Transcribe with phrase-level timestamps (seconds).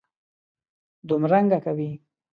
[1.07, 1.91] دومرنګه کوي.